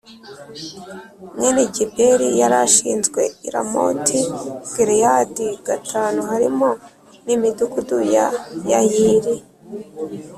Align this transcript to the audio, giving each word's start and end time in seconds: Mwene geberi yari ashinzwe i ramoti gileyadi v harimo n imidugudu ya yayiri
Mwene 1.37 1.63
geberi 1.75 2.27
yari 2.41 2.57
ashinzwe 2.65 3.21
i 3.47 3.49
ramoti 3.53 4.19
gileyadi 4.73 5.47
v 5.65 5.67
harimo 6.29 6.69
n 7.25 7.27
imidugudu 7.35 7.97
ya 8.15 8.25
yayiri 8.69 9.35